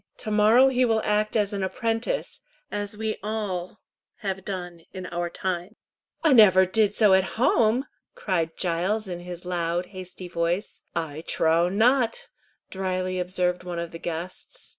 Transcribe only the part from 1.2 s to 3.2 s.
as an apprentice, as we